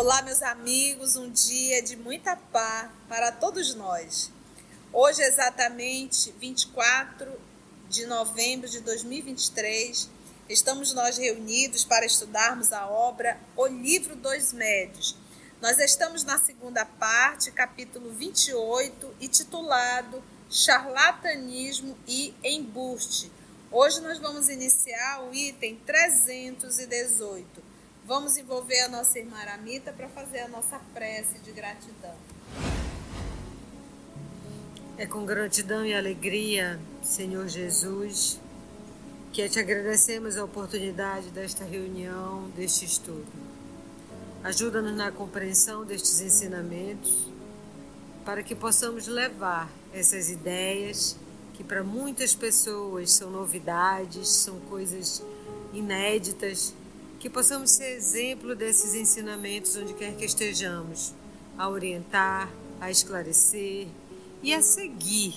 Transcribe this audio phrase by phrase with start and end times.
[0.00, 4.30] Olá, meus amigos, um dia de muita paz para todos nós.
[4.92, 7.28] Hoje, exatamente 24
[7.88, 10.08] de novembro de 2023,
[10.48, 15.16] estamos nós reunidos para estudarmos a obra O Livro dos Médios.
[15.60, 23.32] Nós estamos na segunda parte, capítulo 28, e titulado Charlatanismo e Embuste.
[23.68, 27.67] Hoje nós vamos iniciar o item 318
[28.08, 32.14] Vamos envolver a nossa irmã Aramita para fazer a nossa prece de gratidão.
[34.96, 38.40] É com gratidão e alegria, Senhor Jesus,
[39.30, 43.30] que te agradecemos a oportunidade desta reunião, deste estudo.
[44.42, 47.28] Ajuda-nos na compreensão destes ensinamentos,
[48.24, 51.14] para que possamos levar essas ideias
[51.52, 55.22] que para muitas pessoas são novidades, são coisas
[55.74, 56.72] inéditas,
[57.18, 61.12] que possamos ser exemplo desses ensinamentos onde quer que estejamos,
[61.56, 62.48] a orientar,
[62.80, 63.88] a esclarecer
[64.40, 65.34] e a seguir,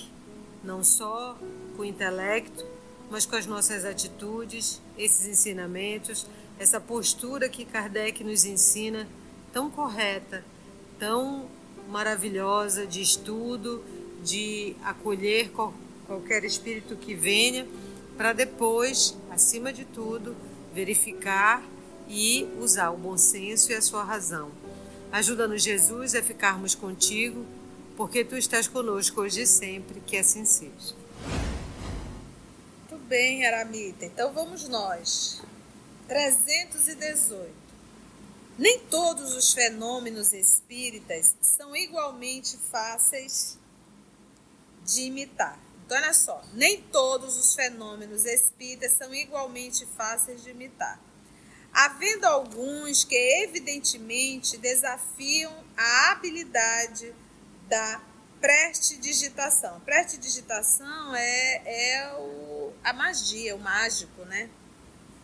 [0.62, 1.36] não só
[1.76, 2.64] com o intelecto,
[3.10, 6.26] mas com as nossas atitudes, esses ensinamentos,
[6.58, 9.08] essa postura que Kardec nos ensina,
[9.52, 10.44] tão correta,
[11.00, 11.46] tão
[11.88, 13.84] maravilhosa de estudo,
[14.22, 15.50] de acolher
[16.06, 17.66] qualquer espírito que venha,
[18.16, 20.36] para depois, acima de tudo,
[20.72, 21.62] verificar
[22.12, 24.52] e usar o bom senso e a sua razão.
[25.10, 27.46] Ajuda-nos, Jesus, a ficarmos contigo,
[27.96, 30.94] porque tu estás conosco hoje e sempre, que assim seja.
[32.78, 34.04] Muito bem, Aramita.
[34.04, 35.40] Então vamos nós.
[36.06, 37.50] 318.
[38.58, 43.58] Nem todos os fenômenos espíritas são igualmente fáceis
[44.84, 45.58] de imitar.
[45.86, 51.00] Então, olha só, nem todos os fenômenos espíritas são igualmente fáceis de imitar.
[51.72, 57.14] Havendo alguns que evidentemente desafiam a habilidade
[57.68, 58.02] da
[58.40, 59.80] prestidigitação.
[59.80, 64.50] Prestidigitação é, é o, a magia, o mágico, né?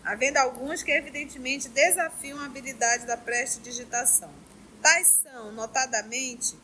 [0.05, 4.33] Havendo alguns que evidentemente desafiam a habilidade da prestidigitação.
[4.81, 6.57] Tais são, notadamente,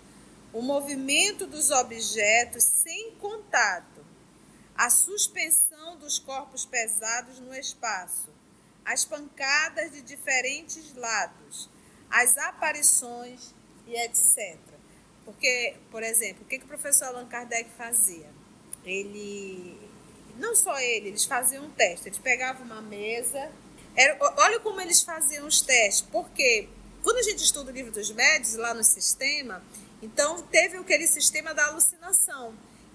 [0.52, 4.06] o movimento dos objetos sem contato,
[4.76, 8.28] a suspensão dos corpos pesados no espaço,
[8.84, 11.70] as pancadas de diferentes lados,
[12.10, 13.54] as aparições
[13.86, 14.58] e etc.
[15.24, 18.30] Porque, por exemplo, o que, que o professor Allan Kardec fazia?
[18.84, 19.78] Ele,
[20.36, 22.08] não só ele, eles faziam um teste.
[22.08, 23.50] Eles pegavam uma mesa.
[23.96, 26.68] Era, olha como eles faziam os testes, porque
[27.02, 29.62] quando a gente estuda o livro dos médios, lá no sistema,
[30.02, 32.54] então teve aquele sistema da alucinação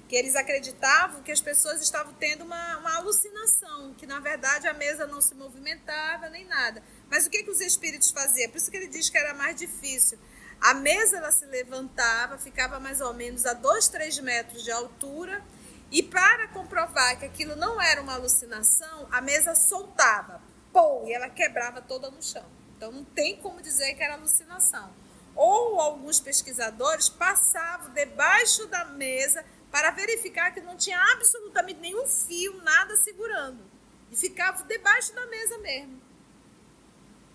[0.10, 4.74] que eles acreditavam que as pessoas estavam tendo uma, uma alucinação, que na verdade a
[4.74, 6.82] mesa não se movimentava nem nada.
[7.12, 8.50] Mas o que, que os espíritos faziam?
[8.50, 10.18] Por isso que ele diz que era mais difícil.
[10.60, 15.44] A mesa ela se levantava, ficava mais ou menos a 2, 3 metros de altura,
[15.92, 20.42] e para comprovar que aquilo não era uma alucinação, a mesa soltava,
[20.74, 22.46] pô, e ela quebrava toda no chão.
[22.76, 24.92] Então não tem como dizer que era alucinação.
[25.36, 32.54] Ou alguns pesquisadores passavam debaixo da mesa para verificar que não tinha absolutamente nenhum fio,
[32.64, 33.64] nada segurando.
[34.12, 36.02] E ficava debaixo da mesa mesmo.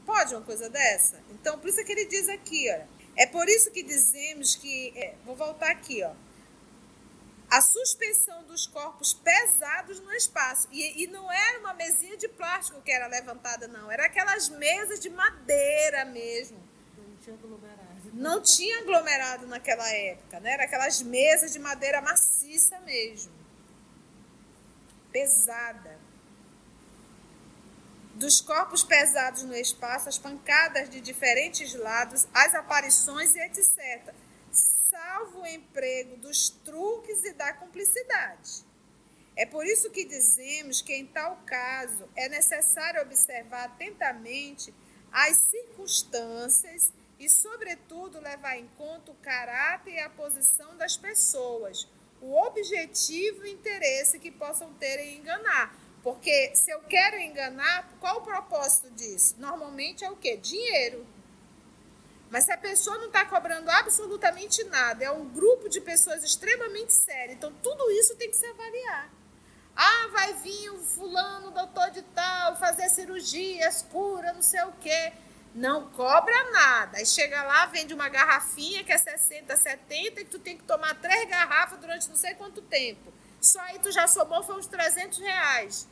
[0.05, 1.23] Pode uma coisa dessa?
[1.31, 2.89] Então, por isso é que ele diz aqui, olha.
[3.17, 4.93] É por isso que dizemos que.
[4.97, 6.13] É, vou voltar aqui, ó.
[7.49, 10.67] A suspensão dos corpos pesados no espaço.
[10.73, 13.91] E, e não era uma mesinha de plástico que era levantada, não.
[13.91, 16.59] Era aquelas mesas de madeira mesmo.
[16.99, 17.37] Não tinha
[18.15, 20.53] não tinha aglomerado naquela época, né?
[20.53, 23.33] Era aquelas mesas de madeira maciça mesmo.
[25.11, 25.99] Pesada.
[28.15, 34.15] Dos corpos pesados no espaço, as pancadas de diferentes lados, as aparições e etc.
[34.53, 38.65] Salvo o emprego dos truques e da cumplicidade.
[39.37, 44.73] É por isso que dizemos que, em tal caso, é necessário observar atentamente
[45.11, 46.93] as circunstâncias
[47.25, 51.89] e, sobretudo, levar em conta o caráter e a posição das pessoas,
[52.21, 55.75] o objetivo e interesse que possam ter em enganar.
[56.03, 59.37] Porque se eu quero enganar, qual o propósito disso?
[59.39, 60.37] Normalmente é o quê?
[60.37, 61.07] Dinheiro.
[62.31, 66.93] Mas se a pessoa não está cobrando absolutamente nada, é um grupo de pessoas extremamente
[66.93, 69.11] sérias, então tudo isso tem que se avaliar.
[69.75, 75.13] Ah, vai vir o fulano, doutor de tal, fazer cirurgias, cura, não sei o quê
[75.55, 76.99] não cobra nada.
[76.99, 81.01] Aí chega lá, vende uma garrafinha que é 60, 70 e tu tem que tomar
[81.01, 83.13] três garrafas durante não sei quanto tempo.
[83.41, 85.87] Só aí tu já somou foi uns 300 reais.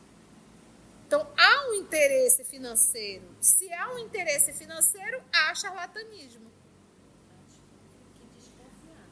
[1.07, 3.23] Então, há um interesse financeiro.
[3.39, 6.51] Se há um interesse financeiro, há charlatanismo.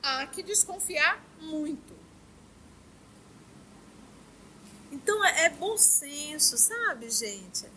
[0.02, 1.94] Há que desconfiar muito.
[4.92, 7.70] Então, é, é bom senso, sabe, gente?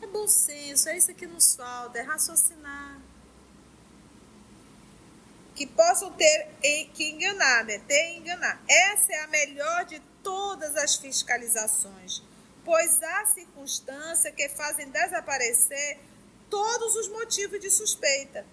[0.00, 3.00] É bom senso, é isso que nos falta, é raciocinar.
[5.54, 6.48] Que possam ter
[6.94, 7.78] que enganar, né?
[7.80, 8.62] Ter enganar.
[8.68, 12.22] Essa é a melhor de todas as fiscalizações
[12.68, 16.00] pois há circunstâncias que fazem desaparecer
[16.50, 18.44] todos os motivos de suspeita.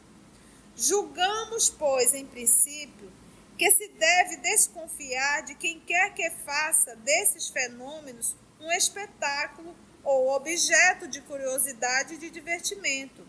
[0.74, 3.12] Julgamos, pois, em princípio,
[3.58, 9.76] que se deve desconfiar de quem quer que faça desses fenômenos um espetáculo
[10.06, 13.28] ou objeto de curiosidade e de divertimento,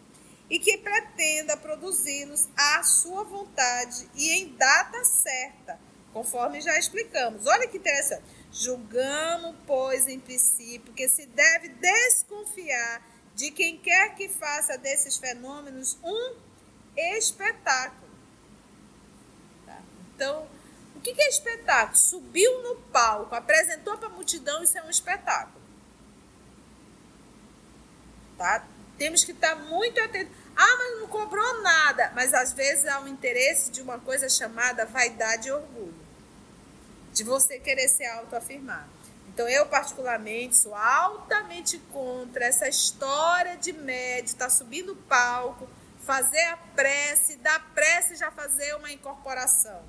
[0.49, 5.81] e que pretenda produzi-los à sua vontade e em data certa,
[6.13, 7.47] conforme já explicamos.
[7.47, 8.23] Olha que interessante.
[8.53, 13.03] Julgamos, pois, em princípio, que se deve desconfiar
[13.35, 16.37] de quem quer que faça desses fenômenos um
[16.97, 18.11] espetáculo.
[19.67, 19.79] Tá?
[20.15, 20.49] Então,
[20.95, 21.99] o que é espetáculo?
[21.99, 25.66] Subiu no palco, apresentou para a multidão, isso é um espetáculo.
[28.37, 28.67] Tá?
[28.99, 30.35] Temos que estar muito atentos.
[30.57, 32.13] Ah, mas não cobrou nada.
[32.15, 36.07] Mas às vezes há um interesse de uma coisa chamada vaidade e orgulho
[37.17, 38.91] de você querer ser autoafirmado.
[39.29, 45.69] Então, eu, particularmente, sou altamente contra essa história de médio, tá subindo o palco,
[46.05, 49.83] fazer a prece, da prece já fazer uma incorporação.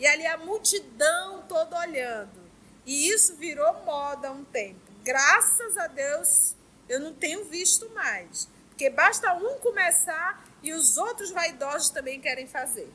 [0.00, 2.42] E ali a multidão toda olhando.
[2.84, 4.80] E isso virou moda há um tempo.
[5.04, 6.56] Graças a Deus,
[6.88, 8.48] eu não tenho visto mais.
[8.68, 12.90] Porque basta um começar e os outros vaidosos também querem fazer.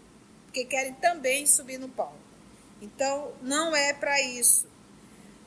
[0.46, 2.18] Porque querem também subir no palco.
[2.82, 4.68] Então, não é para isso.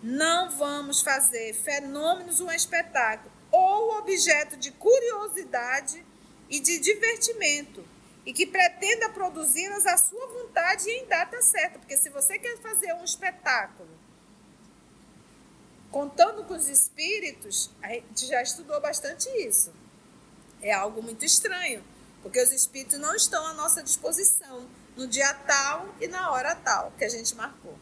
[0.02, 6.04] Não vamos fazer fenômenos um espetáculo ou objeto de curiosidade
[6.48, 7.84] e de divertimento
[8.24, 11.78] e que pretenda produzi-las à sua vontade e em data certa.
[11.78, 13.90] Porque se você quer fazer um espetáculo
[15.92, 19.70] contando com os espíritos, a gente já estudou bastante isso.
[20.62, 21.84] É algo muito estranho,
[22.22, 24.66] porque os espíritos não estão à nossa disposição
[24.96, 27.78] no dia tal e na hora tal que a gente marcou.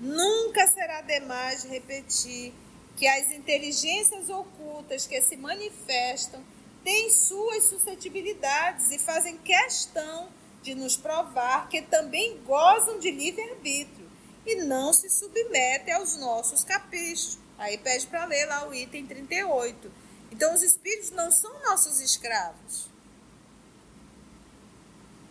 [0.00, 2.52] Nunca será demais repetir
[2.96, 6.44] que as inteligências ocultas que se manifestam
[6.82, 10.28] têm suas suscetibilidades e fazem questão
[10.60, 14.03] de nos provar que também gozam de livre-arbítrio
[14.46, 17.38] e não se submetem aos nossos caprichos.
[17.58, 19.90] Aí pede para ler lá o item 38.
[20.30, 22.88] Então, os espíritos não são nossos escravos.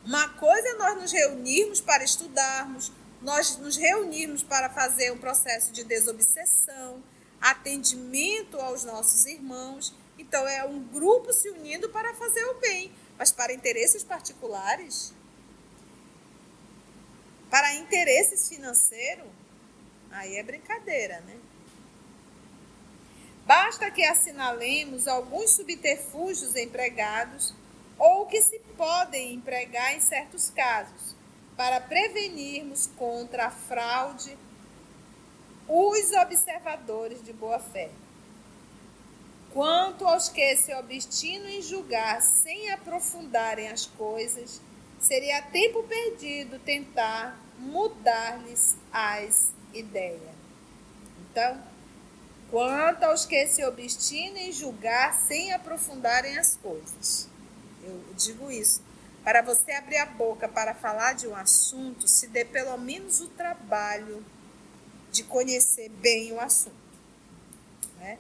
[0.06, 5.72] Uma coisa é nós nos reunirmos para estudarmos, nós nos reunirmos para fazer um processo
[5.72, 7.04] de desobsessão,
[7.42, 9.94] atendimento aos nossos irmãos.
[10.18, 15.14] Então, é um grupo se unindo para fazer o bem, mas para interesses particulares,
[17.54, 19.28] para interesses financeiros,
[20.10, 21.38] aí é brincadeira, né?
[23.46, 27.54] Basta que assinalemos alguns subterfúgios empregados
[28.00, 31.16] ou que se podem empregar em certos casos
[31.56, 34.36] para prevenirmos contra a fraude
[35.68, 37.92] os observadores de boa fé.
[39.52, 44.60] Quanto aos que se obstinam em julgar sem aprofundarem as coisas,
[45.04, 50.34] seria tempo perdido tentar mudar-lhes as ideias.
[51.30, 51.62] Então,
[52.50, 57.28] quanto aos que se obstinam em julgar sem aprofundarem as coisas.
[57.84, 58.82] Eu digo isso.
[59.24, 63.28] Para você abrir a boca para falar de um assunto, se dê pelo menos o
[63.30, 64.24] trabalho
[65.12, 66.76] de conhecer bem o assunto.
[67.98, 68.18] Né?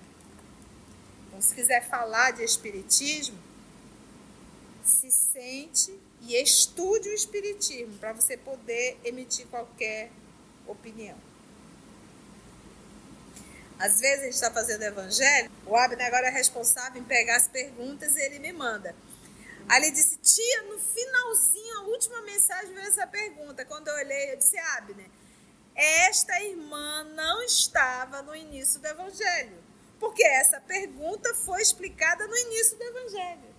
[1.28, 3.38] Então, se quiser falar de Espiritismo,
[4.88, 10.12] se sente e estude o Espiritismo para você poder emitir qualquer
[10.68, 11.18] opinião.
[13.80, 17.48] Às vezes a gente está fazendo evangelho, o Abner agora é responsável em pegar as
[17.48, 18.96] perguntas e ele me manda.
[19.68, 23.66] Aí ele disse, tia, no finalzinho, a última mensagem veio essa pergunta.
[23.66, 25.10] Quando eu olhei, eu disse, Abner,
[25.75, 29.63] esta irmã não estava no início do Evangelho.
[30.00, 33.52] Porque essa pergunta foi explicada no início do Evangelho.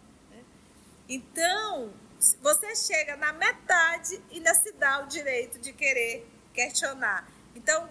[1.08, 1.92] Então,
[2.40, 7.28] você chega na metade e ainda se dá o direito de querer questionar.
[7.54, 7.88] Então,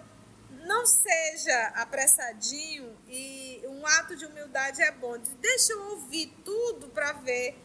[0.66, 5.16] não seja apressadinho e um ato de humildade é bom.
[5.40, 7.56] Deixa eu ouvir tudo para ver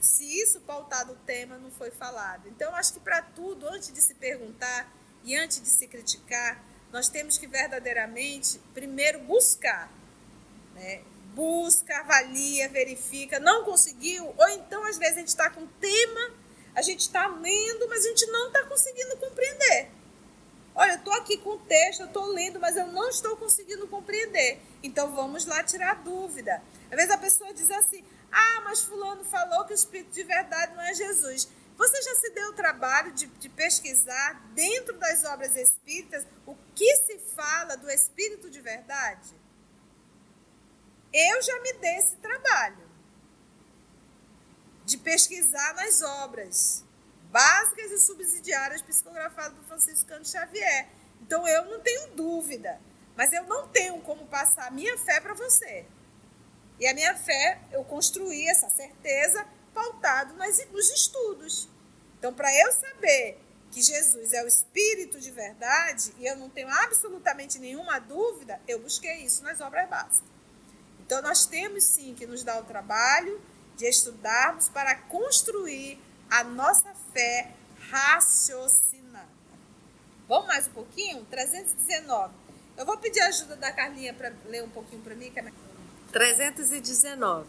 [0.00, 2.48] se isso pautado o tema não foi falado.
[2.48, 4.90] Então, acho que para tudo, antes de se perguntar,
[5.24, 9.92] e antes de se criticar, nós temos que verdadeiramente primeiro buscar.
[10.74, 11.02] Né?
[11.34, 13.38] Busca, avalia, verifica.
[13.38, 14.34] Não conseguiu?
[14.36, 16.34] Ou então, às vezes, a gente está com tema,
[16.74, 19.90] a gente está lendo, mas a gente não está conseguindo compreender.
[20.74, 23.86] Olha, eu estou aqui com o texto, eu estou lendo, mas eu não estou conseguindo
[23.88, 24.60] compreender.
[24.82, 26.62] Então vamos lá tirar dúvida.
[26.90, 30.74] Às vezes a pessoa diz assim: ah, mas Fulano falou que o Espírito de verdade
[30.74, 31.48] não é Jesus.
[31.76, 36.96] Você já se deu o trabalho de, de, pesquisar dentro das obras espíritas o que
[36.96, 39.34] se fala do Espírito de verdade?
[41.12, 42.88] Eu já me dei esse trabalho
[44.84, 46.84] de pesquisar nas obras
[47.30, 50.88] básicas e subsidiárias psicografadas por Francisco Cano Xavier.
[51.22, 52.80] Então eu não tenho dúvida,
[53.16, 55.86] mas eu não tenho como passar a minha fé para você.
[56.78, 61.68] E a minha fé, eu construí essa certeza pautado nos estudos.
[62.18, 63.38] Então, para eu saber
[63.70, 68.80] que Jesus é o Espírito de verdade, e eu não tenho absolutamente nenhuma dúvida, eu
[68.80, 70.39] busquei isso nas obras básicas.
[71.10, 73.40] Então, nós temos sim que nos dar o trabalho
[73.76, 75.98] de estudarmos para construir
[76.30, 77.50] a nossa fé
[77.90, 79.26] raciocinada.
[80.28, 81.24] Vamos mais um pouquinho?
[81.24, 82.32] 319.
[82.76, 85.32] Eu vou pedir a ajuda da Carlinha para ler um pouquinho para mim.
[85.32, 85.52] Que é...
[86.12, 87.48] 319.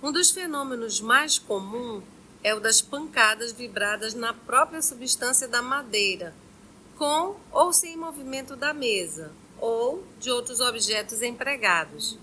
[0.00, 2.04] Um dos fenômenos mais comuns
[2.40, 6.32] é o das pancadas vibradas na própria substância da madeira,
[6.96, 12.16] com ou sem movimento da mesa, ou de outros objetos empregados.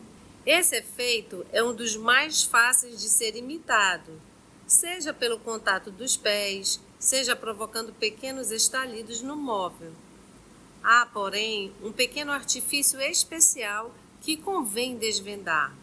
[0.47, 4.13] Esse efeito é um dos mais fáceis de ser imitado,
[4.65, 9.91] seja pelo contato dos pés, seja provocando pequenos estalidos no móvel.
[10.81, 15.75] Há, porém, um pequeno artifício especial que convém desvendar.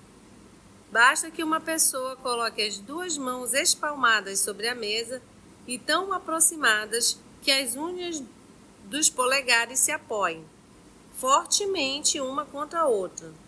[0.91, 5.21] Basta que uma pessoa coloque as duas mãos espalmadas sobre a mesa
[5.67, 8.23] e tão aproximadas que as unhas
[8.85, 10.43] dos polegares se apoiem
[11.19, 13.44] fortemente uma contra a outra.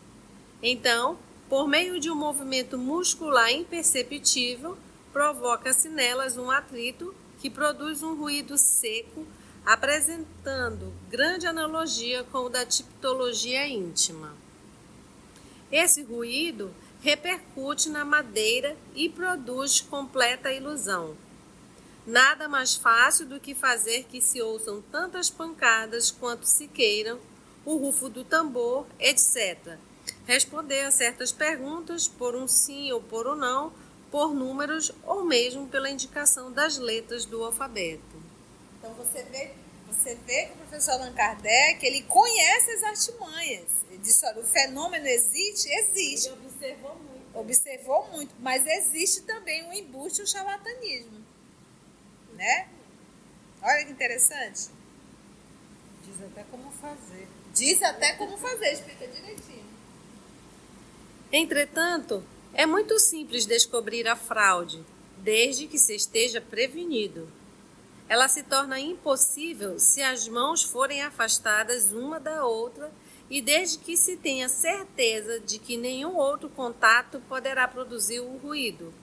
[0.62, 4.76] Então, por meio de um movimento muscular imperceptível,
[5.12, 9.26] provoca-se nelas um atrito que produz um ruído seco,
[9.64, 14.34] apresentando grande analogia com o da tipologia íntima.
[15.70, 21.16] Esse ruído repercute na madeira e produz completa ilusão.
[22.06, 27.18] Nada mais fácil do que fazer que se ouçam tantas pancadas quanto se queiram,
[27.64, 29.76] o rufo do tambor, etc.
[30.26, 33.72] Responder a certas perguntas por um sim ou por um não,
[34.10, 38.22] por números ou mesmo pela indicação das letras do alfabeto.
[38.78, 39.52] Então você vê,
[39.86, 43.66] você vê que o professor Allan Kardec ele conhece as artimanhas.
[43.88, 45.68] Ele disse, olha, o fenômeno existe?
[45.68, 46.28] Existe.
[46.28, 47.38] Ele observou muito.
[47.38, 51.24] Observou muito, mas existe também o embuste e o charlatanismo.
[52.32, 52.68] Né?
[53.62, 54.70] Olha que interessante.
[56.04, 57.28] Diz até como fazer.
[57.54, 59.65] Diz até como fazer, explica direitinho.
[61.32, 62.22] Entretanto,
[62.54, 64.84] é muito simples descobrir a fraude,
[65.18, 67.28] desde que se esteja prevenido.
[68.08, 72.92] Ela se torna impossível se as mãos forem afastadas uma da outra
[73.28, 78.94] e desde que se tenha certeza de que nenhum outro contato poderá produzir o ruído.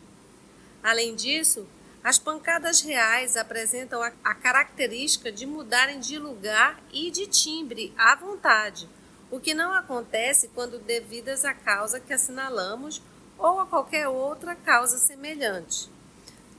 [0.82, 1.68] Além disso,
[2.02, 8.90] as pancadas reais apresentam a, característica de mudarem de lugar e de timbre à vontade,
[9.34, 13.02] o que não acontece quando devidas à causa que assinalamos
[13.36, 15.90] ou a qualquer outra causa semelhante.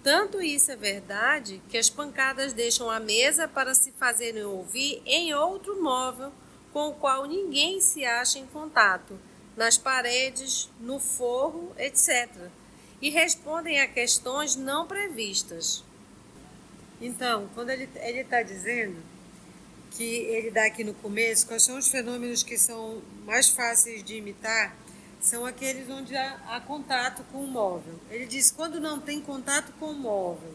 [0.02, 5.32] Tanto isso é verdade que as pancadas deixam a mesa para se fazerem ouvir em
[5.32, 6.32] outro móvel
[6.72, 9.16] com o qual ninguém se acha em contato,
[9.56, 12.28] nas paredes, no forro, etc.,
[13.00, 15.84] e respondem a questões não previstas.
[17.00, 17.88] Então, quando ele
[18.20, 19.13] está dizendo
[19.96, 24.16] que ele dá aqui no começo, quais são os fenômenos que são mais fáceis de
[24.16, 24.76] imitar,
[25.20, 27.94] são aqueles onde há, há contato com o móvel.
[28.10, 30.52] Ele diz quando não tem contato com o móvel,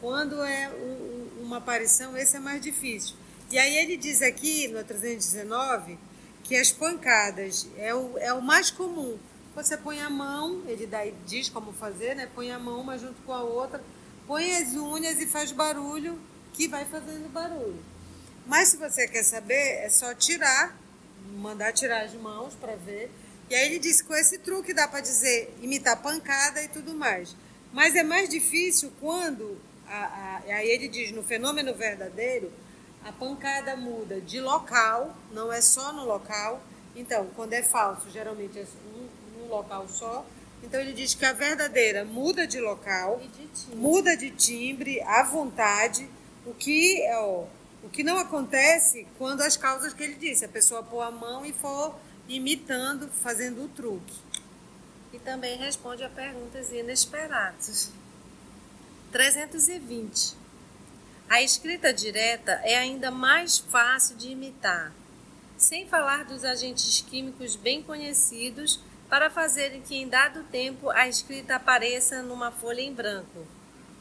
[0.00, 3.14] quando é um, uma aparição, esse é mais difícil.
[3.50, 5.98] E aí ele diz aqui, no 319,
[6.44, 9.18] que as pancadas é o, é o mais comum.
[9.54, 12.28] Você põe a mão, ele dá, diz como fazer, né?
[12.34, 13.82] Põe a mão uma junto com a outra,
[14.26, 16.18] põe as unhas e faz barulho,
[16.52, 17.82] que vai fazendo barulho.
[18.46, 20.76] Mas se você quer saber, é só tirar,
[21.36, 23.10] mandar tirar as mãos para ver.
[23.48, 26.94] E aí ele diz que com esse truque dá para dizer, imitar pancada e tudo
[26.94, 27.34] mais.
[27.72, 32.52] Mas é mais difícil quando, a, a, aí ele diz, no fenômeno verdadeiro,
[33.04, 36.62] a pancada muda de local, não é só no local.
[36.94, 40.26] Então, quando é falso, geralmente é um, um local só.
[40.62, 46.08] Então, ele diz que a verdadeira muda de local, de muda de timbre, à vontade,
[46.44, 47.46] o que ó,
[47.82, 51.44] O que não acontece quando as causas que ele disse, a pessoa pôr a mão
[51.44, 54.14] e for imitando, fazendo o truque.
[55.12, 57.90] E também responde a perguntas inesperadas.
[59.10, 60.36] 320.
[61.28, 64.92] A escrita direta é ainda mais fácil de imitar,
[65.56, 71.56] sem falar dos agentes químicos bem conhecidos para fazerem que em dado tempo a escrita
[71.56, 73.46] apareça numa folha em branco,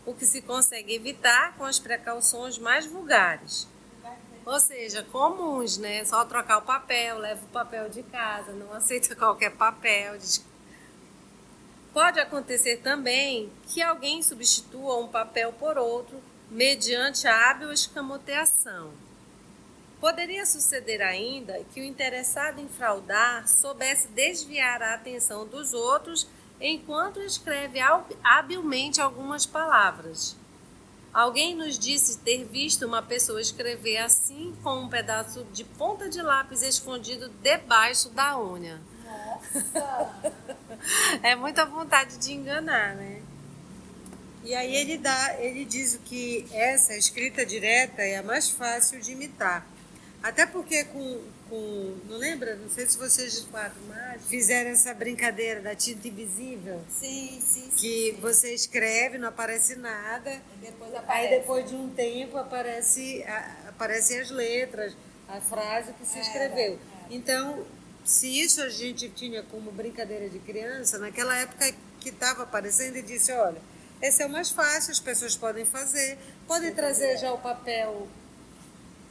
[0.10, 3.68] o que se consegue evitar com as precauções mais vulgares.
[4.46, 6.04] Ou seja, comuns, né?
[6.06, 10.18] Só trocar o papel, leva o papel de casa, não aceita qualquer papel.
[11.94, 18.92] Pode acontecer também que alguém substitua um papel por outro mediante a hábil escamoteação.
[20.00, 26.28] Poderia suceder ainda que o interessado em fraudar soubesse desviar a atenção dos outros
[26.60, 27.80] enquanto escreve
[28.24, 30.36] habilmente algumas palavras.
[31.14, 36.22] Alguém nos disse ter visto uma pessoa escrever assim com um pedaço de ponta de
[36.22, 38.80] lápis escondido debaixo da unha.
[39.04, 40.34] Nossa!
[41.24, 43.22] é muita vontade de enganar, né?
[44.44, 49.12] E aí ele dá, ele diz que essa escrita direta é a mais fácil de
[49.12, 49.66] imitar.
[50.22, 51.98] Até porque com, com.
[52.08, 52.56] Não lembra?
[52.56, 56.82] Não sei se vocês de quatro mais fizeram essa brincadeira da tinta invisível.
[56.90, 57.72] Sim, sim, sim.
[57.76, 58.22] Que sim.
[58.22, 60.32] você escreve, não aparece nada.
[60.32, 61.28] E depois aparece.
[61.28, 63.24] Aí depois de um tempo aparece,
[63.68, 64.96] aparecem as letras,
[65.28, 66.74] a frase que se é, escreveu.
[66.74, 66.80] É.
[67.10, 67.66] Então,
[68.06, 73.02] se isso a gente tinha como brincadeira de criança, naquela época que estava aparecendo e
[73.02, 73.62] disse, olha,
[74.02, 78.08] esse é o mais fácil, as pessoas podem fazer, podem trazer já o papel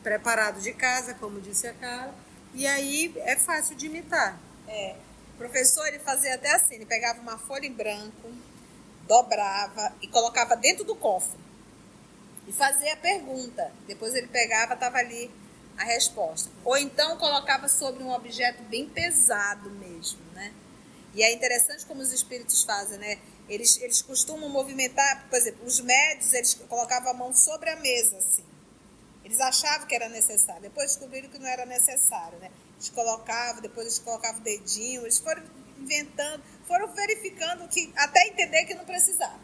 [0.02, 2.14] preparado de casa, como disse a Carla,
[2.54, 4.38] e aí é fácil de imitar.
[4.66, 4.96] É.
[5.34, 8.32] O professor ele fazia até assim, ele pegava uma folha em branco,
[9.06, 11.38] dobrava e colocava dentro do cofre.
[12.46, 13.70] E fazia a pergunta.
[13.86, 15.30] Depois ele pegava, estava ali
[15.76, 16.50] a resposta.
[16.64, 20.52] Ou então colocava sobre um objeto bem pesado mesmo, né?
[21.14, 23.18] E é interessante como os espíritos fazem, né?
[23.48, 28.18] Eles, eles costumam movimentar, por exemplo, os médios, eles colocavam a mão sobre a mesa,
[28.18, 28.44] assim.
[29.28, 32.50] Eles achavam que era necessário, depois descobriram que não era necessário, né?
[32.76, 35.42] Eles colocavam, depois eles colocavam o dedinho, eles foram
[35.76, 39.38] inventando, foram verificando que até entender que não precisava.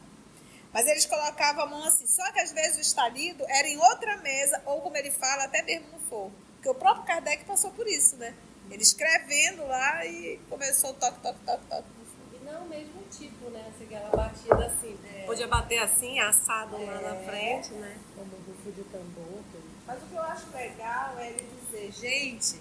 [0.72, 4.16] Mas eles colocavam a mão assim, só que às vezes o estalido era em outra
[4.22, 6.34] mesa, ou como ele fala, até mesmo no forno.
[6.54, 8.34] Porque o próprio Kardec passou por isso, né?
[8.70, 11.88] Ele escrevendo lá e começou o toque, toque, toque, toque.
[12.32, 13.66] E não o mesmo tipo, né?
[13.68, 14.98] Assim, aquela batida assim.
[15.14, 15.26] É.
[15.26, 16.86] Podia bater assim, assado é.
[16.86, 17.24] lá na é.
[17.26, 17.98] frente, né?
[18.16, 19.44] Como o bufo de tambor.
[19.86, 22.60] Mas o que eu acho legal é ele dizer, gente,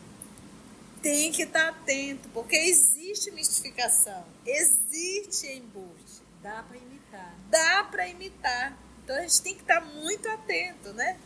[1.01, 6.21] tem que estar atento, porque existe mistificação, existe embuste.
[6.41, 7.35] Dá para imitar.
[7.49, 8.77] Dá para imitar.
[9.03, 11.17] Então a gente tem que estar muito atento, né?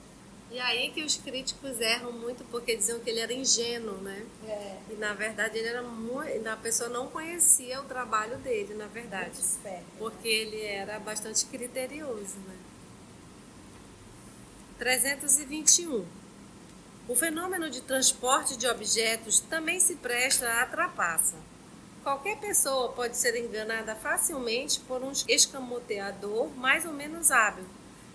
[0.49, 4.25] E aí que os críticos erram muito porque diziam que ele era ingênuo, né?
[4.47, 4.77] É.
[4.91, 6.47] E na verdade ele era muito.
[6.47, 9.31] A pessoa não conhecia o trabalho dele, na verdade.
[9.31, 12.55] Muito esperto, porque ele era bastante criterioso, né?
[14.77, 16.05] 321.
[17.07, 21.35] O fenômeno de transporte de objetos também se presta à trapaça.
[22.03, 27.65] Qualquer pessoa pode ser enganada facilmente por um escamoteador mais ou menos hábil,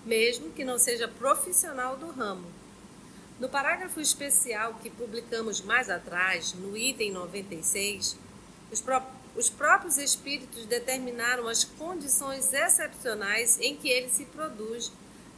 [0.05, 2.47] mesmo que não seja profissional do ramo.
[3.41, 8.17] No parágrafo especial que publicamos mais atrás, no item 96,
[8.71, 9.03] os, pró
[9.35, 14.93] os próprios espíritos determinaram as condições excepcionais em que ele se produz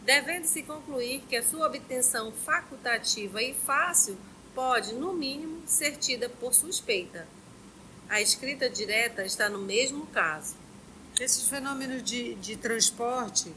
[0.04, 4.16] devendo-se concluir que a sua obtenção facultativa e fácil
[4.54, 7.26] pode, no mínimo, ser tida por suspeita.
[8.08, 10.54] A escrita direta está no mesmo caso.
[11.18, 13.52] Esses fenômenos de, de transporte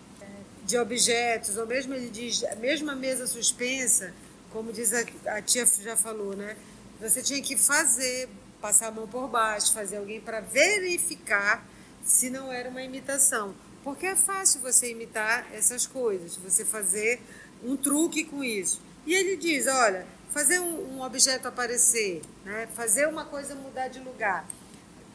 [0.64, 4.14] de objetos, ou mesmo ele diz, a mesa suspensa,
[4.52, 6.58] como diz a, a tia já falou, né?
[7.00, 8.28] Você tinha que fazer,
[8.60, 11.66] passar a mão por baixo, fazer alguém para verificar
[12.04, 13.56] se não era uma imitação.
[13.88, 17.22] Porque é fácil você imitar essas coisas, você fazer
[17.64, 18.82] um truque com isso.
[19.06, 22.68] E ele diz: olha, fazer um, um objeto aparecer, né?
[22.76, 24.46] fazer uma coisa mudar de lugar.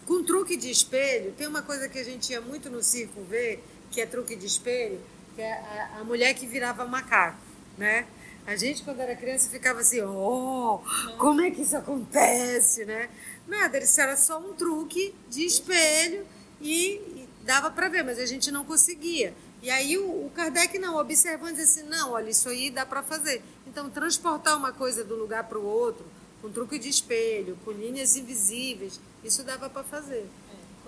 [0.07, 3.63] Com truque de espelho, tem uma coisa que a gente ia muito no circo ver,
[3.91, 4.99] que é truque de espelho,
[5.35, 7.37] que é a, a mulher que virava macaco,
[7.77, 8.07] né?
[8.47, 10.81] A gente, quando era criança, ficava assim, oh,
[11.19, 13.11] como é que isso acontece, né?
[13.47, 16.27] Nada, isso era só um truque de espelho
[16.59, 19.35] e, dava para ver, mas a gente não conseguia.
[19.63, 23.03] E aí o, o Kardec não, observando, disse assim, não, olha, isso aí dá para
[23.03, 23.43] fazer.
[23.67, 26.05] Então, transportar uma coisa do lugar para o outro,
[26.41, 30.29] com truque de espelho, com linhas invisíveis, isso dava para fazer.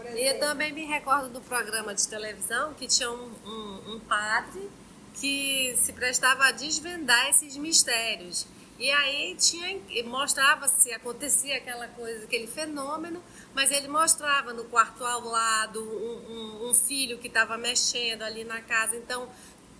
[0.04, 4.00] É, e eu também me recordo do programa de televisão que tinha um, um, um
[4.00, 4.68] padre
[5.14, 8.46] que se prestava a desvendar esses mistérios.
[8.78, 13.22] E aí tinha mostrava se acontecia aquela coisa, aquele fenômeno,
[13.54, 18.44] mas ele mostrava no quarto ao lado um, um, um filho que estava mexendo ali
[18.44, 18.96] na casa.
[18.96, 19.28] Então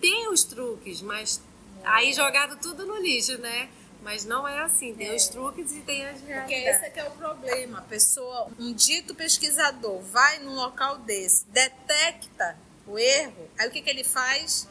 [0.01, 1.41] tem os truques, mas
[1.83, 3.69] aí jogado tudo no lixo, né?
[4.03, 5.15] Mas não é assim, tem é.
[5.15, 6.41] os truques e tem as realidades.
[6.41, 7.79] Porque esse é que é o problema.
[7.79, 12.57] A pessoa, um dito pesquisador, vai num local desse, detecta
[12.87, 14.69] o erro, aí o que, que ele faz?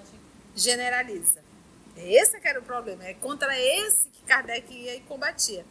[0.56, 1.44] Generaliza.
[1.98, 3.04] Esse que era o problema.
[3.06, 5.66] É contra esse que Kardec ia e combatia.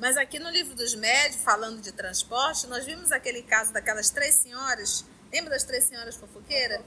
[0.00, 4.34] Mas aqui no livro dos médios, falando de transporte, nós vimos aquele caso daquelas três
[4.36, 5.04] senhoras.
[5.30, 6.80] Lembra das três senhoras fofoqueiras?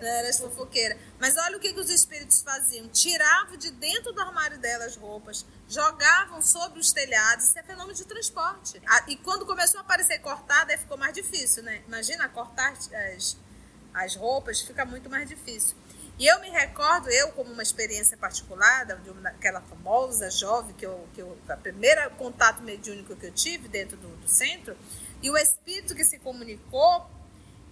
[0.00, 0.98] Era as fofoqueiras.
[1.20, 5.44] Mas olha o que, que os espíritos faziam: tiravam de dentro do armário delas roupas,
[5.68, 7.44] jogavam sobre os telhados.
[7.44, 8.80] Isso é fenômeno de transporte.
[9.08, 11.82] E quando começou a aparecer cortada, aí ficou mais difícil, né?
[11.86, 13.36] Imagina cortar as,
[13.92, 15.76] as roupas, fica muito mais difícil.
[16.18, 20.86] E eu me recordo, eu como uma experiência particular, de uma, aquela famosa jovem, que
[20.86, 24.76] eu, que eu, a contato mediúnico que eu tive dentro do, do centro,
[25.20, 27.10] e o espírito que se comunicou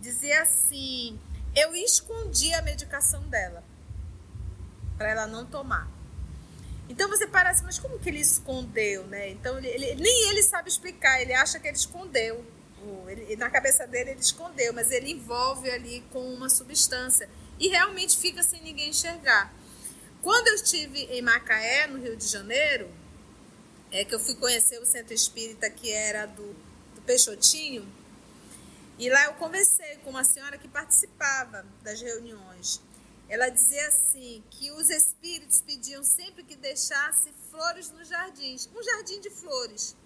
[0.01, 1.21] dizia assim:
[1.55, 3.63] eu escondi a medicação dela
[4.99, 5.89] para ela não tomar.
[6.89, 9.31] Então você parece, mas como que ele escondeu, né?
[9.31, 12.45] Então ele, ele, nem ele sabe explicar, ele acha que ele escondeu.
[13.07, 18.17] Ele, na cabeça dele ele escondeu, mas ele envolve ali com uma substância e realmente
[18.17, 19.53] fica sem ninguém enxergar.
[20.23, 22.91] Quando eu estive em Macaé, no Rio de Janeiro,
[23.91, 26.55] é que eu fui conhecer o centro espírita que era do,
[26.95, 27.87] do Peixotinho,
[28.99, 32.81] e lá eu conversei com uma senhora que participava das reuniões.
[33.29, 39.21] Ela dizia assim que os espíritos pediam sempre que deixasse flores nos jardins, um jardim
[39.21, 39.97] de flores.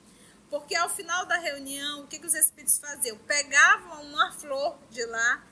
[0.48, 3.18] Porque ao final da reunião, o que, que os espíritos faziam?
[3.18, 5.44] Pegavam uma flor de lá,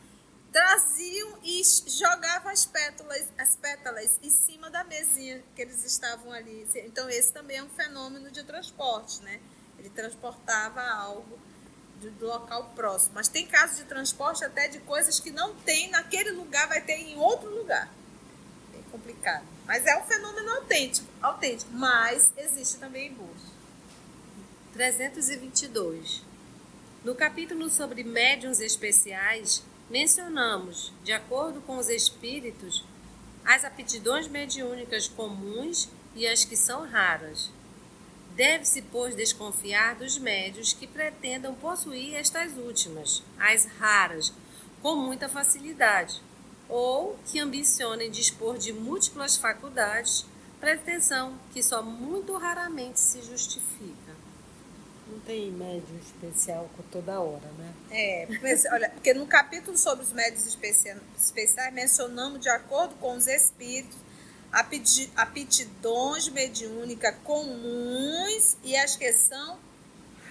[0.54, 6.64] traziam e jogavam as pétalas, as pétalas em cima da mesinha que eles estavam ali.
[6.76, 9.40] Então esse também é um fenômeno de transporte, né?
[9.76, 11.36] Ele transportava algo
[11.96, 13.14] do local próximo.
[13.16, 17.00] Mas tem casos de transporte até de coisas que não tem naquele lugar, vai ter
[17.00, 17.92] em outro lugar.
[18.78, 19.44] É complicado.
[19.66, 23.52] Mas é um fenômeno autêntico, autêntico mas existe também em Bursa.
[24.72, 26.22] 322.
[27.02, 32.84] No capítulo sobre médiums especiais, mencionamos, de acordo com os espíritos,
[33.44, 37.50] as aptidões mediúnicas comuns e as que são raras.
[38.34, 44.32] Deve-se, pois, desconfiar dos médios que pretendam possuir estas últimas, as raras,
[44.82, 46.20] com muita facilidade,
[46.68, 50.26] ou que ambicionem dispor de múltiplas faculdades,
[50.58, 54.13] pretensão que só muito raramente se justifica.
[55.06, 57.74] Não tem médio especial toda hora, né?
[57.90, 58.26] É,
[58.72, 63.98] olha, porque no capítulo sobre os médios especiais mencionamos de acordo com os espíritos
[65.16, 69.58] aptidões mediúnicas comuns e as que são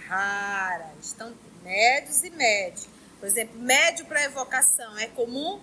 [0.08, 1.14] raras.
[1.14, 2.88] Então, médios e médios.
[3.20, 5.62] Por exemplo, médio para evocação é comum?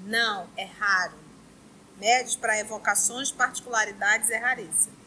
[0.00, 1.16] Não, é raro.
[1.98, 5.01] Médios para evocações, particularidades é raríssimo.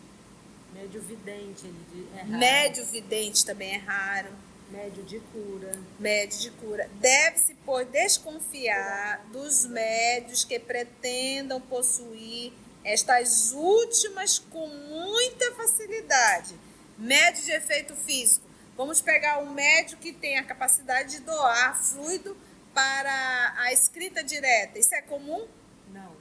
[0.75, 1.73] Médio vidente
[2.13, 2.37] é raro.
[2.37, 4.29] Médio vidente também é raro.
[4.69, 5.71] Médio de cura.
[5.97, 6.89] Médio de cura.
[6.95, 12.51] Deve-se, pois, desconfiar dos médios que pretendam possuir
[12.83, 16.59] estas últimas com muita facilidade.
[16.97, 18.45] Médio de efeito físico.
[18.75, 22.35] Vamos pegar um médio que tem a capacidade de doar fluido
[22.73, 24.77] para a escrita direta.
[24.77, 25.47] Isso é comum?
[25.93, 26.11] Não.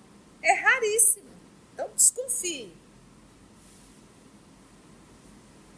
[0.41, 1.35] É raríssimo.
[1.73, 2.84] Então desconfie.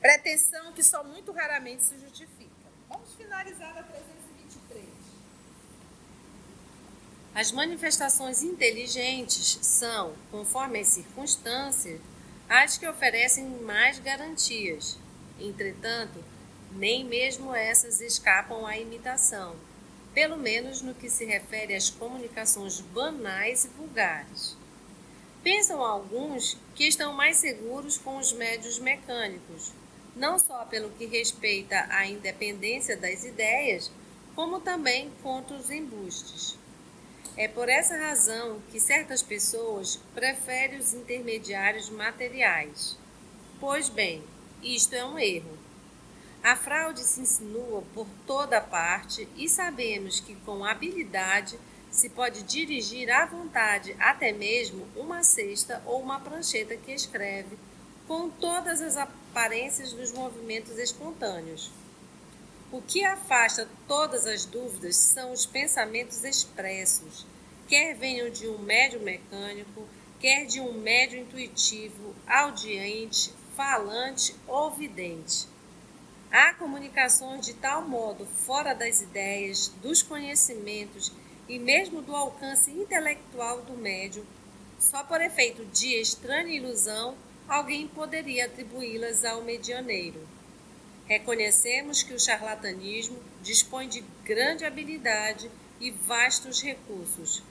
[0.07, 2.53] Pretensão que só muito raramente se justifica.
[2.89, 4.85] Vamos finalizar a 323.
[7.35, 12.01] As manifestações inteligentes são, conforme as circunstâncias,
[12.49, 14.97] as que oferecem mais garantias.
[15.41, 16.23] Entretanto,
[16.71, 19.57] nem mesmo essas escapam à imitação,
[20.15, 24.57] pelo menos no que se refere às comunicações banais e vulgares.
[25.43, 29.73] Pensam alguns que estão mais seguros com os médios mecânicos,
[30.17, 33.91] não só pelo que respeita à independência das ideias,
[34.35, 36.59] como também contra os embustes.
[37.37, 42.97] É por essa razão que certas pessoas preferem os intermediários materiais.
[43.61, 44.23] Pois bem,
[44.63, 45.59] isto é um erro.
[46.43, 51.59] A fraude se insinua por toda parte e sabemos que com habilidade
[51.91, 57.57] se pode dirigir à vontade até mesmo uma cesta ou uma prancheta que escreve
[58.07, 61.71] com todas as aparências dos movimentos espontâneos.
[62.71, 67.27] O que afasta todas as dúvidas são os pensamentos expressos,
[67.69, 69.87] quer venham de um médio mecânico,
[70.21, 75.47] quer de um médio intuitivo, audiente, falante ou vidente.
[76.31, 81.13] Há comunicações de tal modo fora das ideias, dos conhecimentos
[81.49, 84.25] e mesmo do alcance intelectual do médium,
[84.79, 87.17] só por efeito de estranha ilusão,
[87.49, 90.27] alguém poderia atribuí-las ao medianeiro.
[91.07, 97.43] Reconhecemos que o charlatanismo dispõe de grande habilidade e vastos recursos,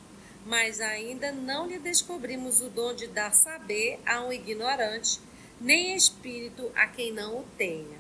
[0.45, 5.19] mas ainda não lhe descobrimos o dom de dar saber a um ignorante,
[5.59, 7.97] nem espírito a quem não o tenha.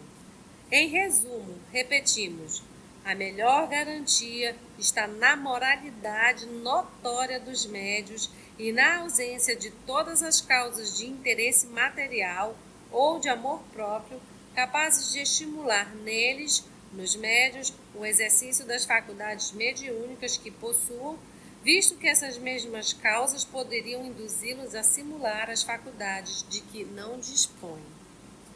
[0.69, 2.61] Em resumo, repetimos:
[3.05, 10.41] a melhor garantia está na moralidade notória dos médios e na ausência de todas as
[10.41, 12.57] causas de interesse material
[12.91, 14.19] ou de amor próprio
[14.53, 16.63] capazes de estimular neles,
[16.93, 21.19] nos médios, o exercício das faculdades mediúnicas que possuam,
[21.61, 27.83] visto que essas mesmas causas poderiam induzi-los a simular as faculdades de que não dispõem.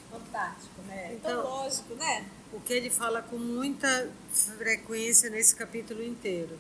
[0.10, 1.12] Fantástico, né?
[1.14, 2.26] Então, então, lógico, né?
[2.54, 4.10] O que ele fala com muita
[4.58, 6.58] frequência nesse capítulo inteiro.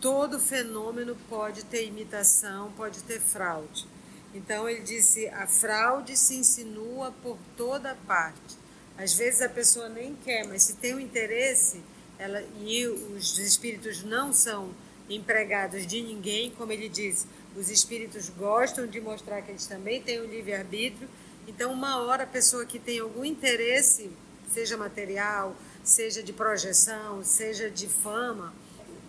[0.00, 3.86] Todo fenômeno pode ter imitação, pode ter fraude.
[4.34, 8.58] Então ele disse: a fraude se insinua por toda parte.
[8.96, 11.82] Às vezes a pessoa nem quer, mas se tem um interesse,
[12.18, 14.74] ela, e os espíritos não são
[15.08, 20.20] empregados de ninguém, como ele diz, os espíritos gostam de mostrar que eles também têm
[20.20, 21.08] o um livre-arbítrio.
[21.48, 24.10] Então, uma hora a pessoa que tem algum interesse,
[24.52, 28.54] seja material, seja de projeção, seja de fama,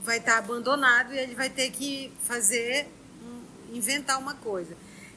[0.03, 2.87] vai estar abandonado e ele vai ter que fazer,
[3.71, 4.75] inventar uma coisa.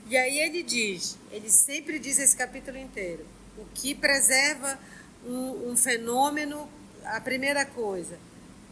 [0.09, 3.25] E aí ele diz, ele sempre diz esse capítulo inteiro,
[3.57, 4.79] o que preserva
[5.25, 6.69] um, um fenômeno,
[7.05, 8.19] a primeira coisa,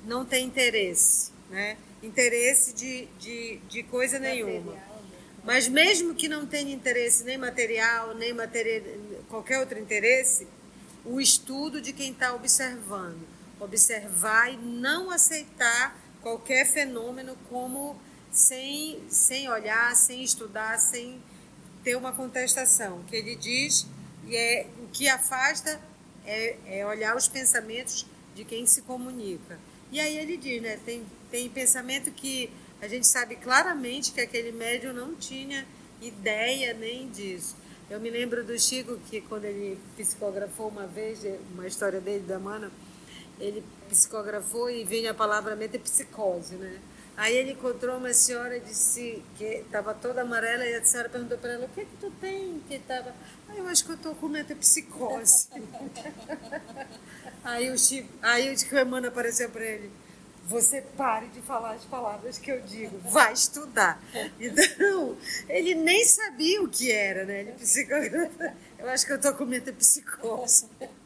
[0.04, 1.76] não tem interesse, né?
[2.02, 4.72] Interesse de, de, de coisa nenhuma.
[4.72, 4.82] Né?
[5.44, 8.82] Mas mesmo que não tenha interesse nem material, nem material,
[9.28, 10.46] qualquer outro interesse,
[11.04, 13.20] o estudo de quem está observando.
[13.58, 17.96] Observar e não aceitar qualquer fenômeno como
[18.30, 21.20] sem, sem olhar, sem estudar, sem
[21.84, 23.02] ter uma contestação.
[23.04, 23.86] Que ele diz
[24.26, 25.80] e é, o que afasta
[26.24, 29.58] é, é olhar os pensamentos de quem se comunica.
[29.90, 34.52] E aí ele diz, né, tem, tem pensamento que a gente sabe claramente que aquele
[34.52, 35.66] médium não tinha
[36.00, 37.54] ideia nem disso.
[37.90, 41.20] Eu me lembro do Chico que quando ele psicografou uma vez,
[41.52, 42.72] uma história dele da Mana,
[43.38, 46.78] ele psicografou e vinha a palavra metapsicose, né?
[47.16, 51.52] Aí ele encontrou uma senhora disse que estava toda amarela e a senhora perguntou para
[51.52, 53.12] ela: "O que é que tu tem?" Que estava
[53.52, 55.48] Aí eu acho que eu estou com metapsicose.
[57.44, 59.90] aí o Chico, aí o Chico Emmanuel apareceu para ele.
[60.46, 64.02] Você pare de falar as palavras que eu digo, vai estudar.
[64.40, 65.16] Então,
[65.48, 67.40] ele nem sabia o que era, né?
[67.40, 68.54] Ele psicografa.
[68.78, 70.66] Eu acho que eu estou com metapsicose.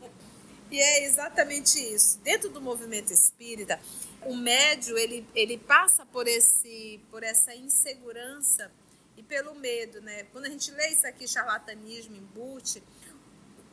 [0.70, 2.18] E é exatamente isso.
[2.18, 3.78] Dentro do movimento espírita,
[4.22, 8.70] o médio ele, ele passa por, esse, por essa insegurança
[9.16, 10.24] e pelo medo, né?
[10.32, 12.82] Quando a gente lê isso aqui, charlatanismo, embuste,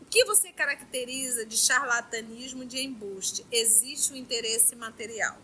[0.01, 3.45] o que você caracteriza de charlatanismo de embuste?
[3.51, 5.38] Existe o interesse material,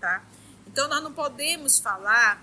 [0.00, 0.24] tá?
[0.66, 2.42] Então nós não podemos falar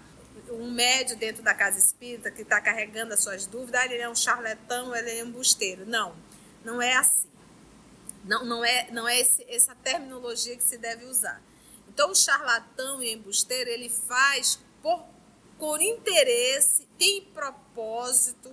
[0.52, 4.10] um médio dentro da casa espírita que está carregando as suas dúvidas, ah, ele é
[4.10, 5.86] um charlatão, ele é embusteiro.
[5.86, 6.15] Não,
[6.63, 7.28] não é assim.
[8.30, 11.42] Não, não é, não é esse, essa terminologia que se deve usar.
[11.89, 15.04] Então, o charlatão e embusteiro, ele faz por
[15.60, 18.50] por interesse, tem propósito,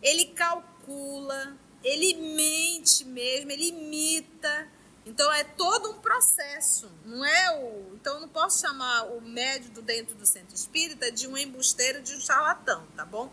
[0.00, 4.68] ele calcula, ele mente mesmo, ele imita.
[5.04, 7.94] Então é todo um processo, não é o.
[7.94, 12.14] Então eu não posso chamar o médico dentro do centro espírita de um embusteiro, de
[12.14, 13.32] um charlatão, tá bom?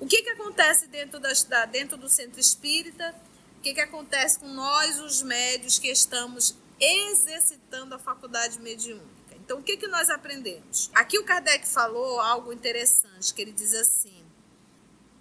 [0.00, 3.14] O que, que acontece dentro, da, dentro do centro espírita?
[3.62, 9.36] O que, que acontece com nós, os médios, que estamos exercitando a faculdade mediúnica?
[9.36, 10.90] Então, o que, que nós aprendemos?
[10.92, 14.20] Aqui o Kardec falou algo interessante, que ele diz assim,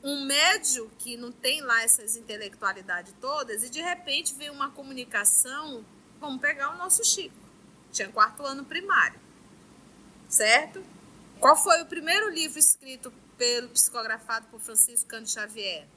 [0.03, 5.85] um médio que não tem lá essas intelectualidades todas e de repente vem uma comunicação,
[6.19, 7.37] vamos pegar o nosso Chico,
[7.91, 9.19] tinha quarto ano primário,
[10.27, 10.83] certo?
[11.39, 15.87] Qual foi o primeiro livro escrito pelo psicografado por Francisco Cândido Xavier?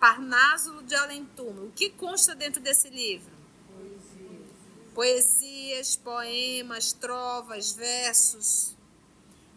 [0.00, 1.68] Parnásulo de Além Túmulo.
[1.68, 3.40] O que consta dentro desse livro?
[5.00, 8.76] poesias, poemas, trovas, versos.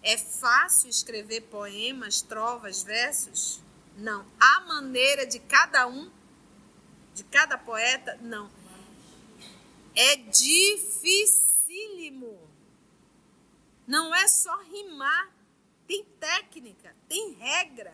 [0.02, 3.62] É fácil escrever poemas, trovas, versos?
[3.98, 4.26] Não.
[4.40, 6.10] A maneira de cada um,
[7.14, 8.18] de cada poeta?
[8.22, 8.50] Não.
[9.96, 11.40] É dificílimo.
[13.86, 15.30] Não é só rimar,
[15.88, 17.94] tem técnica, tem regra.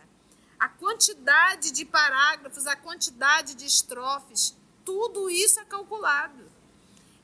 [0.60, 6.50] A quantidade de parágrafos, a quantidade de estrofes, tudo isso é calculado.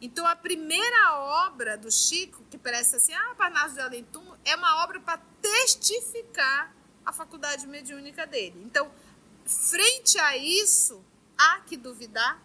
[0.00, 1.14] Então, a primeira
[1.46, 6.74] obra do Chico, que parece assim, ah, Parnaso de Túmulo, é uma obra para testificar
[7.04, 8.62] a faculdade mediúnica dele.
[8.64, 8.90] Então,
[9.44, 11.04] frente a isso,
[11.36, 12.42] há que duvidar.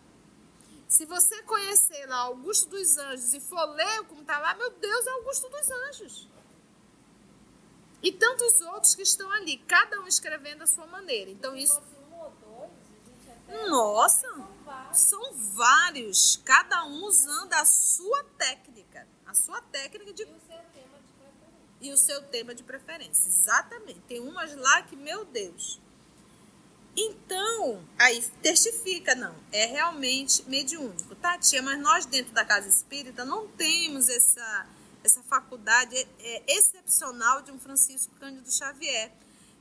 [0.88, 5.08] Se você conhecer lá Augusto dos Anjos e for ler como está lá, meu Deus,
[5.08, 6.28] é Augusto dos Anjos.
[8.02, 11.30] E tantos outros que estão ali, cada um escrevendo a sua maneira.
[11.30, 11.82] Então isso.
[13.68, 14.28] Nossa,
[14.94, 20.26] são vários, cada um usando a sua técnica, a sua técnica de
[21.82, 23.28] e o seu tema de preferência.
[23.28, 24.00] Exatamente.
[24.02, 25.82] Tem umas lá que, meu Deus.
[26.96, 31.62] Então, aí testifica, não, é realmente mediúnico, tá, tia?
[31.62, 34.68] Mas nós dentro da casa espírita não temos essa,
[35.04, 39.12] essa faculdade é, excepcional de um Francisco Cândido Xavier.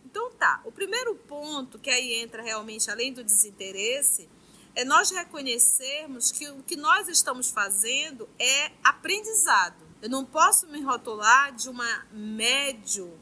[0.05, 4.29] Então tá, o primeiro ponto que aí entra realmente além do desinteresse
[4.75, 9.77] é nós reconhecermos que o que nós estamos fazendo é aprendizado.
[10.01, 13.13] Eu não posso me rotular de uma médio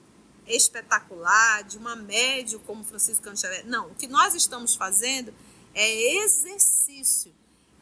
[0.46, 3.66] espetacular, de uma médio como Francisco Xavier.
[3.66, 5.34] Não, o que nós estamos fazendo
[5.74, 7.34] é exercício.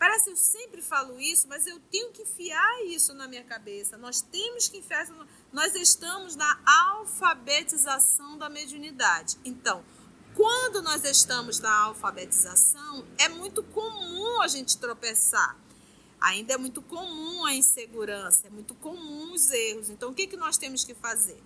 [0.07, 3.99] Parece eu sempre falo isso, mas eu tenho que enfiar isso na minha cabeça.
[3.99, 5.13] Nós temos que enfiar isso.
[5.53, 9.37] Nós estamos na alfabetização da mediunidade.
[9.45, 9.85] Então,
[10.33, 15.57] quando nós estamos na alfabetização, é muito comum a gente tropeçar.
[16.21, 19.91] Ainda é muito comum a insegurança, é muito comum os erros.
[19.91, 21.43] Então, o que, que nós temos que fazer?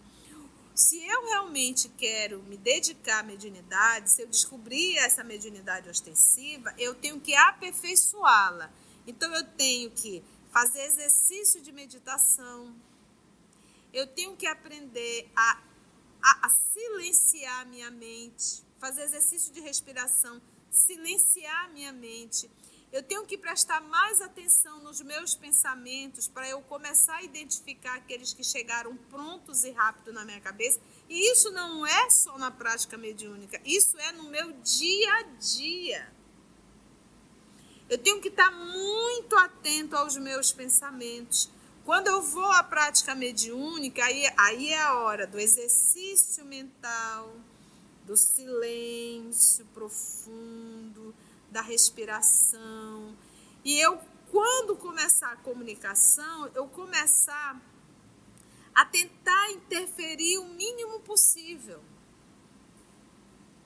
[0.81, 6.95] Se eu realmente quero me dedicar à mediunidade, se eu descobrir essa mediunidade ostensiva, eu
[6.95, 8.73] tenho que aperfeiçoá-la.
[9.07, 12.75] Então, eu tenho que fazer exercício de meditação,
[13.93, 15.63] eu tenho que aprender a,
[16.23, 20.41] a, a silenciar minha mente, fazer exercício de respiração,
[20.71, 22.51] silenciar minha mente
[22.93, 28.33] eu tenho que prestar mais atenção nos meus pensamentos para eu começar a identificar aqueles
[28.33, 30.81] que chegaram prontos e rápido na minha cabeça.
[31.09, 36.13] E isso não é só na prática mediúnica, isso é no meu dia a dia.
[37.89, 41.49] Eu tenho que estar muito atento aos meus pensamentos.
[41.85, 47.35] Quando eu vou à prática mediúnica, aí, aí é a hora do exercício mental,
[48.05, 51.15] do silêncio profundo
[51.51, 53.17] da respiração.
[53.65, 57.61] E eu, quando começar a comunicação, eu começar
[58.75, 61.83] a tentar interferir o mínimo possível.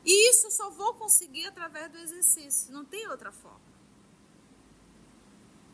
[0.05, 3.75] E isso eu só vou conseguir através do exercício, não tem outra forma.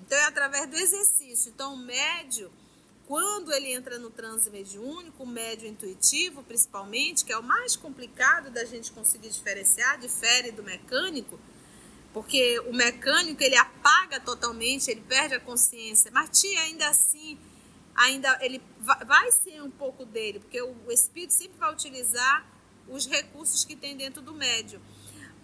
[0.02, 1.50] Então é através do exercício.
[1.50, 2.50] Então o médio,
[3.06, 8.50] quando ele entra no transe mediúnico, o médio intuitivo principalmente, que é o mais complicado
[8.50, 11.38] da gente conseguir diferenciar, difere do mecânico,
[12.12, 16.10] porque o mecânico ele apaga totalmente, ele perde a consciência.
[16.10, 17.38] Mas tia, ainda assim,
[17.94, 22.46] ainda ele vai ser um pouco dele, porque o espírito sempre vai utilizar
[22.88, 24.80] os recursos que tem dentro do médio.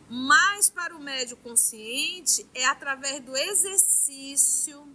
[0.08, 4.88] Mas para o médio consciente é através do exercício,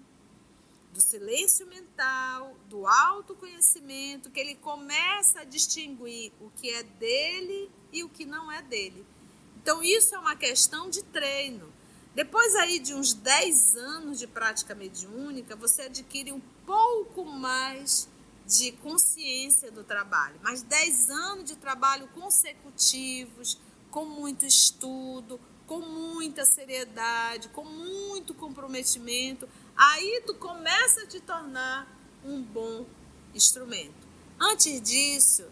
[0.93, 8.03] do silêncio mental, do autoconhecimento, que ele começa a distinguir o que é dele e
[8.03, 9.05] o que não é dele.
[9.61, 11.71] Então, isso é uma questão de treino.
[12.13, 18.09] Depois aí de uns 10 anos de prática mediúnica, você adquire um pouco mais
[18.45, 20.35] de consciência do trabalho.
[20.43, 23.57] Mas 10 anos de trabalho consecutivos,
[23.89, 31.87] com muito estudo, com muita seriedade, com muito comprometimento, aí tu começa a te tornar
[32.25, 32.85] um bom
[33.33, 34.05] instrumento.
[34.37, 35.45] Antes disso,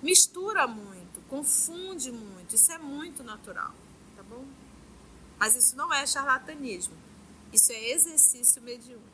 [0.00, 3.74] mistura muito, confunde muito, isso é muito natural,
[4.16, 4.44] tá bom?
[5.38, 6.96] Mas isso não é charlatanismo,
[7.52, 9.04] isso é exercício mediúnico,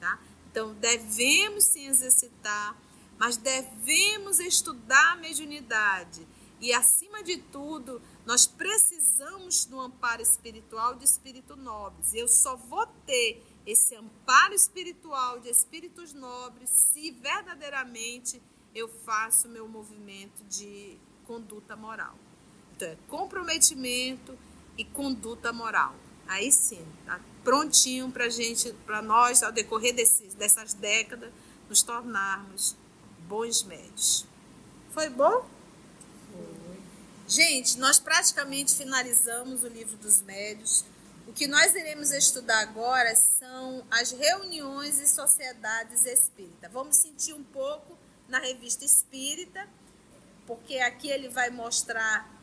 [0.00, 0.18] tá?
[0.50, 2.76] Então devemos sim exercitar,
[3.18, 6.26] mas devemos estudar a mediunidade
[6.64, 12.14] e acima de tudo, nós precisamos do amparo espiritual de espíritos nobres.
[12.14, 18.40] Eu só vou ter esse amparo espiritual de espíritos nobres se verdadeiramente
[18.74, 22.18] eu faço meu movimento de conduta moral.
[22.76, 24.36] Então, é comprometimento
[24.76, 25.94] e conduta moral.
[26.26, 31.30] Aí sim, tá prontinho para gente, para nós, ao decorrer desses, dessas décadas,
[31.68, 32.74] nos tornarmos
[33.28, 34.26] bons médios.
[34.90, 35.46] Foi bom?
[36.32, 36.78] Foi.
[37.28, 40.84] Gente, nós praticamente finalizamos o livro dos médios.
[41.26, 46.70] O que nós iremos estudar agora são as reuniões e sociedades espíritas.
[46.72, 47.96] Vamos sentir um pouco
[48.28, 49.66] na revista Espírita,
[50.46, 52.33] porque aqui ele vai mostrar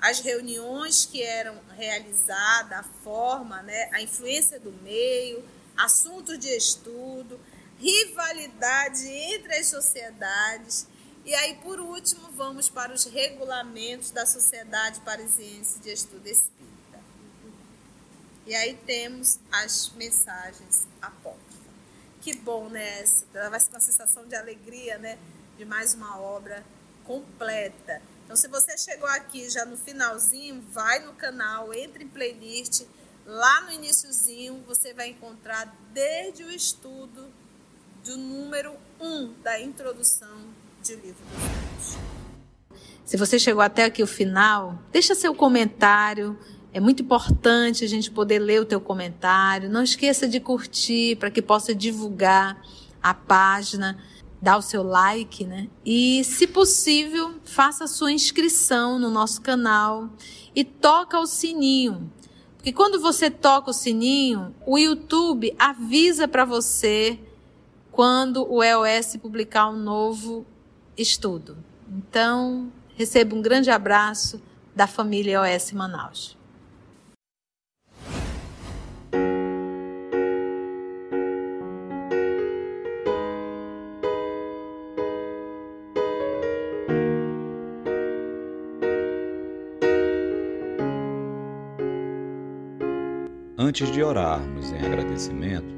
[0.00, 5.44] as reuniões que eram realizadas, a forma, né, a influência do meio,
[5.76, 7.40] assuntos de estudo,
[7.78, 10.86] rivalidade entre as sociedades.
[11.24, 17.00] E aí, por último, vamos para os regulamentos da Sociedade Parisiense de Estudo Espírita.
[18.46, 21.56] E aí temos as mensagens apócrifas.
[22.20, 23.04] Que bom, né?
[23.50, 25.18] Vai ser uma sensação de alegria, né?
[25.58, 26.64] De mais uma obra
[27.04, 28.00] completa.
[28.26, 32.82] Então, se você chegou aqui já no finalzinho, vai no canal, entre em playlist.
[33.24, 37.28] Lá no iníciozinho, você vai encontrar desde o estudo
[38.04, 40.40] do número 1 um da introdução
[40.82, 41.96] de Livro dos.
[43.04, 46.36] Se você chegou até aqui o final, deixa seu comentário.
[46.72, 49.70] É muito importante a gente poder ler o teu comentário.
[49.70, 52.60] Não esqueça de curtir para que possa divulgar
[53.00, 53.96] a página
[54.46, 55.66] dá o seu like, né?
[55.84, 60.08] E, se possível, faça a sua inscrição no nosso canal
[60.54, 62.08] e toca o sininho.
[62.56, 67.18] Porque quando você toca o sininho, o YouTube avisa para você
[67.90, 70.46] quando o EOS publicar um novo
[70.96, 71.56] estudo.
[71.90, 74.40] Então, receba um grande abraço
[74.76, 76.35] da família EOS Manaus.
[93.76, 95.76] Antes de orarmos em agradecimento,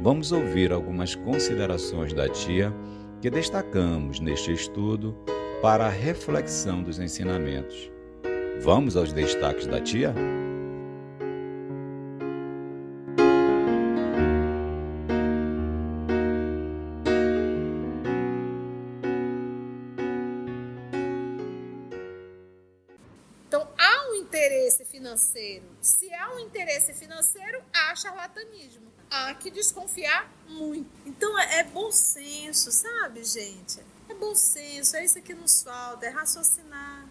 [0.00, 2.74] vamos ouvir algumas considerações da tia
[3.22, 5.16] que destacamos neste estudo
[5.62, 7.88] para a reflexão dos ensinamentos.
[8.64, 10.12] Vamos aos destaques da tia?
[29.40, 30.88] Que desconfiar muito.
[31.04, 33.80] Então é bom senso, sabe, gente?
[34.08, 37.08] É bom senso, é isso que nos falta, é raciocinar.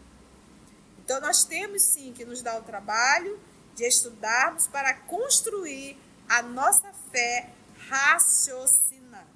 [0.99, 3.39] Então nós temos sim que nos dar o trabalho
[3.75, 7.49] de estudarmos para construir a nossa fé
[7.87, 9.27] raciocinada.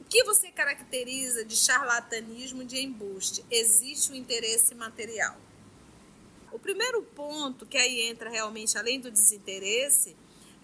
[0.00, 3.44] O que você caracteriza de charlatanismo de embuste?
[3.50, 5.36] Existe o um interesse material.
[6.52, 10.14] O primeiro ponto, que aí entra realmente além do desinteresse,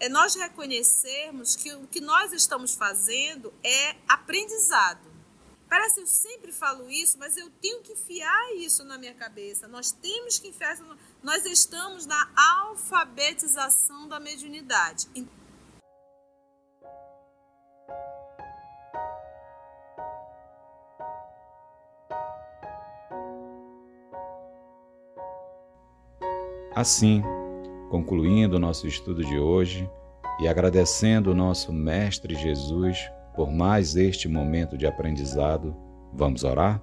[0.01, 5.11] é nós reconhecermos que o que nós estamos fazendo é aprendizado.
[5.69, 9.67] Parece que eu sempre falo isso, mas eu tenho que enfiar isso na minha cabeça.
[9.67, 10.83] Nós temos que enfiar isso.
[11.21, 15.07] Nós estamos na alfabetização da mediunidade.
[26.73, 27.21] Assim,
[27.91, 29.87] concluindo o nosso estudo de hoje
[30.39, 32.97] e agradecendo o nosso Mestre Jesus
[33.35, 35.75] por mais este momento de aprendizado,
[36.13, 36.81] vamos orar?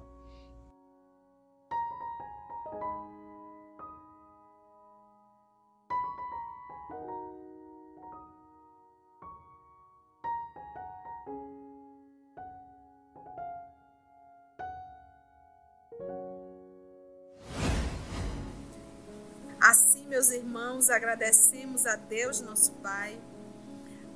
[20.09, 23.21] Meus irmãos, agradecemos a Deus, nosso Pai,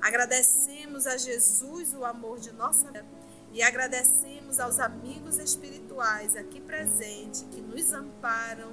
[0.00, 3.06] agradecemos a Jesus o amor de nossa vida
[3.52, 8.72] e agradecemos aos amigos espirituais aqui presentes que nos amparam,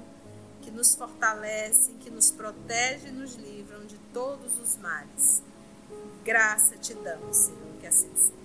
[0.63, 5.43] que nos fortalecem, que nos protegem e nos livram de todos os males.
[6.25, 8.40] Graça te damos, Senhor, que assim seja.